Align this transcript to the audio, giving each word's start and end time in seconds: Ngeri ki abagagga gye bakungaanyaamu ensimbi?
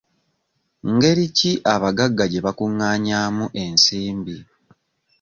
Ngeri 0.93 1.25
ki 1.37 1.51
abagagga 1.73 2.25
gye 2.31 2.39
bakungaanyaamu 2.45 3.45
ensimbi? 3.63 4.35